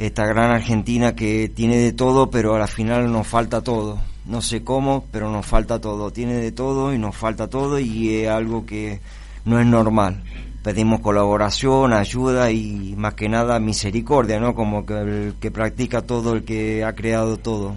[0.00, 4.00] esta gran Argentina que tiene de todo, pero al final nos falta todo.
[4.26, 6.10] No sé cómo, pero nos falta todo.
[6.10, 9.00] Tiene de todo y nos falta todo y es algo que
[9.44, 10.22] no es normal.
[10.64, 14.54] Pedimos colaboración, ayuda y más que nada misericordia, ¿no?
[14.56, 17.74] Como que el que practica todo, el que ha creado todo.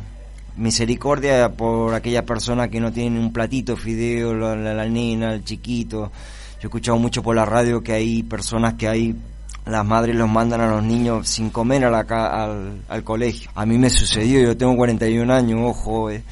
[0.58, 5.44] Misericordia por aquella persona que no tiene un platito, fideo, la, la, la nena, el
[5.44, 6.12] chiquito.
[6.56, 9.16] Yo he escuchado mucho por la radio que hay personas que hay
[9.70, 13.52] las madres los mandan a los niños sin comer a la al, al colegio.
[13.56, 16.24] A mí me sucedió, yo tengo 41 años, ojo, eh.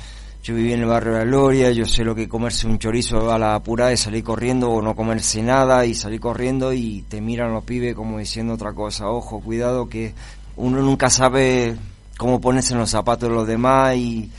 [0.43, 3.31] yo viví en el barrio de la Gloria, yo sé lo que comerse un chorizo
[3.31, 7.21] a la apurada y salir corriendo o no comerse nada y salir corriendo y te
[7.21, 10.13] miran los pibes como diciendo otra cosa, ojo, cuidado que
[10.55, 11.77] uno nunca sabe
[12.17, 14.31] cómo ponerse en los zapatos de los demás y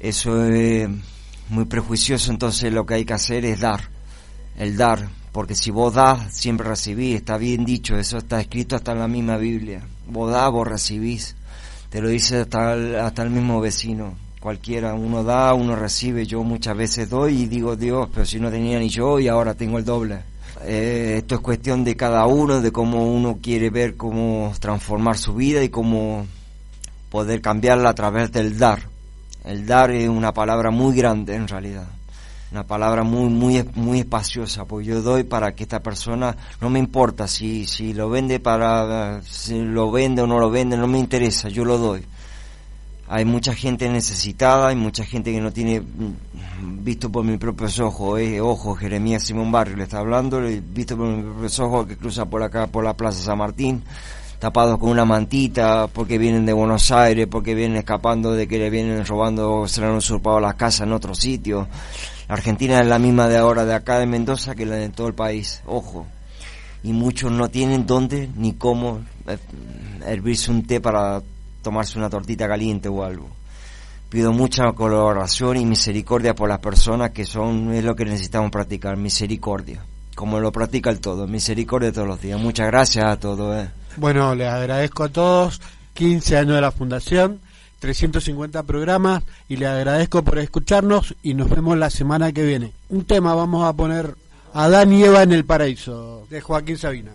[0.00, 0.88] eso es
[1.48, 3.80] muy prejuicioso, entonces lo que hay que hacer es dar,
[4.58, 5.08] el dar,
[5.38, 9.06] porque si vos das, siempre recibís, está bien dicho, eso está escrito hasta en la
[9.06, 9.86] misma Biblia.
[10.08, 11.36] Vos das, vos recibís.
[11.90, 14.16] Te lo dice hasta el, hasta el mismo vecino.
[14.40, 16.26] Cualquiera, uno da, uno recibe.
[16.26, 19.54] Yo muchas veces doy y digo, Dios, pero si no tenía ni yo y ahora
[19.54, 20.24] tengo el doble.
[20.64, 25.34] Eh, esto es cuestión de cada uno, de cómo uno quiere ver cómo transformar su
[25.34, 26.26] vida y cómo
[27.10, 28.88] poder cambiarla a través del dar.
[29.44, 31.97] El dar es una palabra muy grande en realidad
[32.50, 36.78] una palabra muy muy muy espaciosa pues yo doy para que esta persona no me
[36.78, 40.98] importa si si lo vende para si lo vende o no lo vende no me
[40.98, 42.04] interesa yo lo doy.
[43.10, 47.78] Hay mucha gente necesitada hay mucha gente que no tiene mm, visto por mis propios
[47.80, 51.96] ojos eh, ojo Jeremías Simón Barrio le está hablando visto por mis propios ojos que
[51.96, 53.82] cruza por acá por la Plaza San Martín
[54.38, 58.70] tapados con una mantita porque vienen de Buenos Aires porque vienen escapando de que le
[58.70, 61.66] vienen robando se le han usurpado las casas en otro sitio
[62.28, 65.08] la Argentina es la misma de ahora de acá de Mendoza que la de todo
[65.08, 66.06] el país, ojo.
[66.82, 69.38] Y muchos no tienen dónde ni cómo eh,
[70.06, 71.22] hervirse un té para
[71.62, 73.30] tomarse una tortita caliente o algo.
[74.10, 78.98] Pido mucha colaboración y misericordia por las personas que son, es lo que necesitamos practicar,
[78.98, 79.82] misericordia.
[80.18, 82.40] Como lo practica el todo, misericordia todos los días.
[82.40, 83.56] Muchas gracias a todos.
[83.56, 83.70] Eh.
[83.98, 85.60] Bueno, les agradezco a todos.
[85.94, 87.38] 15 años de la Fundación,
[87.78, 92.72] 350 programas y les agradezco por escucharnos y nos vemos la semana que viene.
[92.88, 94.16] Un tema vamos a poner
[94.54, 97.12] Adán y Eva en el paraíso de Joaquín Sabina.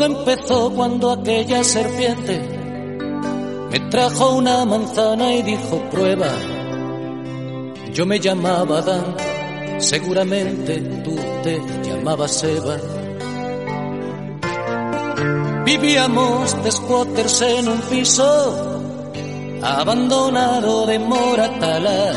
[0.00, 2.40] Todo empezó cuando aquella serpiente
[3.70, 6.30] me trajo una manzana y dijo prueba.
[7.92, 9.14] Yo me llamaba Adán,
[9.76, 12.78] seguramente tú te llamabas Eva.
[15.66, 18.80] Vivíamos de squatters en un piso
[19.62, 22.14] abandonado de Moratalá.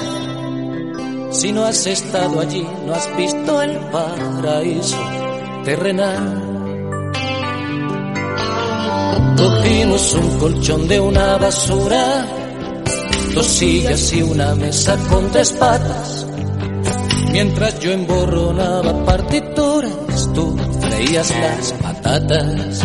[1.32, 5.02] Si no has estado allí, no has visto el paraíso
[5.66, 6.43] terrenal.
[9.44, 12.26] Cogimos un colchón de una basura,
[13.36, 16.26] dos sillas y una mesa con tres patas.
[17.34, 22.80] Mientras yo emborronaba partituras, tú freías las patatas.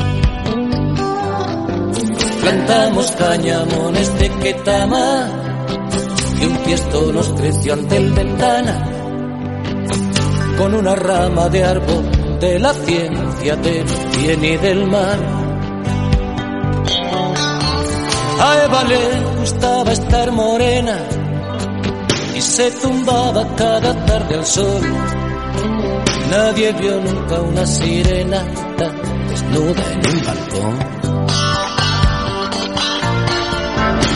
[2.40, 5.28] Plantamos cañamones de Ketama
[6.40, 8.84] y un tiesto nos creció ante el ventana.
[10.58, 13.84] Con una rama de árbol de la ciencia del
[14.20, 15.37] bien y del mal.
[18.40, 20.96] A Eva le gustaba estar morena
[22.36, 24.82] y se tumbaba cada tarde al sol.
[26.30, 28.44] Nadie vio nunca una sirena
[28.76, 30.78] tan desnuda en un balcón.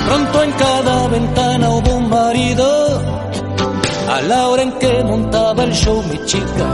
[0.07, 3.03] Pronto en cada ventana hubo un marido,
[4.09, 6.69] a la hora en que montaba el show mi chica.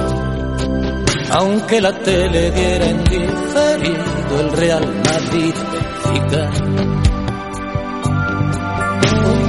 [1.30, 7.07] Aunque la tele diera en diferido el Real Madrid Benfica.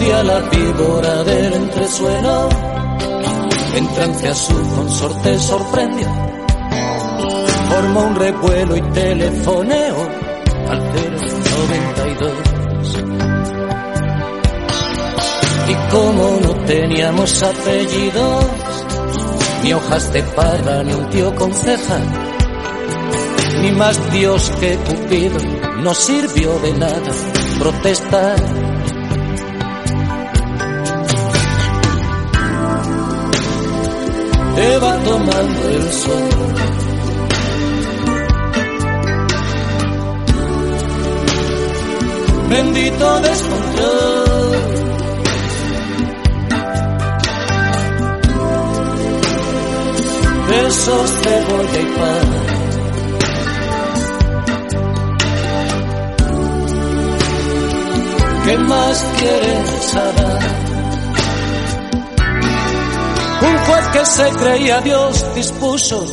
[0.10, 2.50] Día la víbora del entresuelo,
[3.76, 6.08] en su consorte sorprendió.
[7.70, 9.96] Formó un revuelo y telefoneó
[10.68, 12.32] al 092.
[15.68, 18.46] Y como no teníamos apellidos,
[19.62, 22.00] ni hojas de parra, ni un tío con ceja,
[23.62, 25.38] ni más Dios que Cupido,
[25.84, 27.12] no sirvió de nada
[27.60, 28.69] protestar.
[34.60, 36.30] Te va tomando el sol.
[42.50, 44.40] Bendito descontrol.
[50.50, 52.28] besos, cebolla y pan.
[58.46, 60.69] ¿Qué más quieres saber?
[63.70, 66.06] Juez que se creía Dios dispuso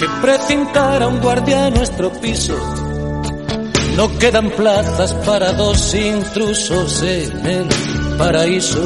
[0.00, 2.56] que precintara un guardia en nuestro piso.
[3.96, 7.68] No quedan plazas para dos intrusos en el
[8.16, 8.80] paraíso.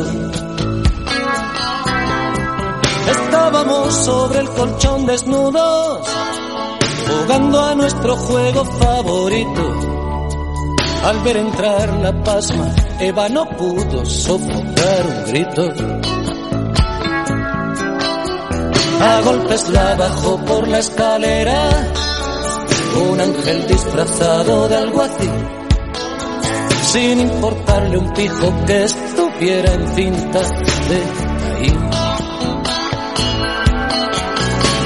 [3.09, 6.07] Estábamos sobre el colchón desnudos,
[7.09, 9.65] jugando a nuestro juego favorito.
[11.05, 16.36] Al ver entrar la pasma, Eva no pudo sofocar un grito.
[19.01, 21.71] A golpes la bajó por la escalera,
[23.11, 25.33] un ángel disfrazado de alguacil,
[26.93, 31.03] sin importarle un pijo que estuviera en cinta de
[31.57, 31.79] ahí.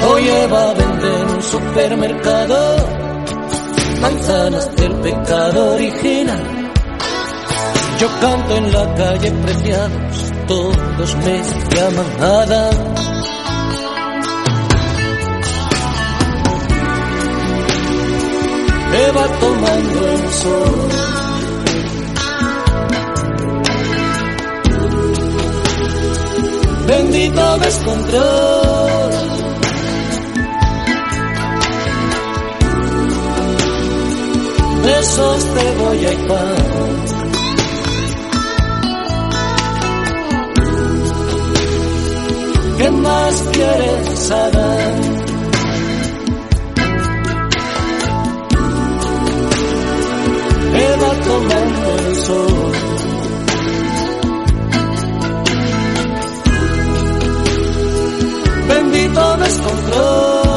[0.09, 2.75] Hoy Eva vende en un supermercado
[4.01, 6.71] manzanas del pecado original.
[7.99, 11.41] Yo canto en la calle preciados, todos me
[11.75, 13.00] llaman
[18.91, 19.07] nada.
[19.07, 20.89] Eva tomando el sol.
[26.87, 29.31] Bendito descontrol.
[34.83, 36.55] besos, cebolla y pan.
[42.77, 44.31] ¿Qué más quieres
[58.67, 60.51] Bendito descontrol.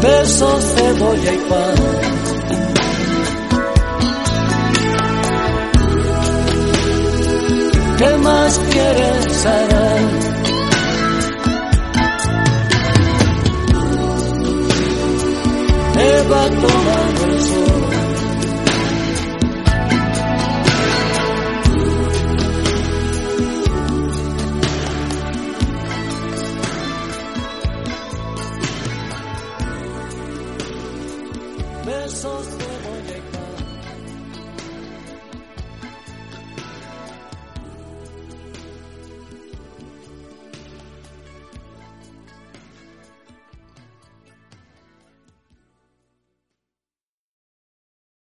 [0.00, 1.74] besos, cebolla y pan.
[7.98, 9.46] ¿Qué más quieres?
[16.08, 17.07] Eva tomando el